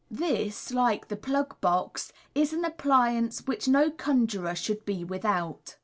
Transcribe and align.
This, 0.09 0.71
like 0.73 1.09
the 1.09 1.15
plug 1.15 1.61
box, 1.61 2.11
is 2.33 2.53
an 2.53 2.65
appliance 2.65 3.45
which 3.45 3.67
no 3.67 3.91
conjuror 3.91 4.55
should 4.55 4.83
be 4.83 5.03
without. 5.03 5.75